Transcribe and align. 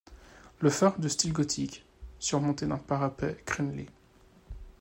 Le 0.61 0.71
phare 0.71 0.95
est 0.97 1.01
de 1.01 1.07
style 1.07 1.31
gothique, 1.31 1.85
surmonté 2.17 2.65
d'un 2.65 2.79
parapet 2.79 3.37
crénelé. 3.45 3.85